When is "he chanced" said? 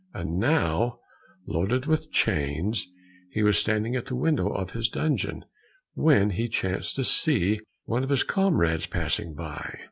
6.31-6.95